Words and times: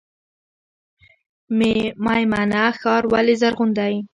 میمنه 2.05 2.63
ښار 2.79 3.03
ولې 3.13 3.35
زرغون 3.41 3.69
دی؟ 3.77 3.93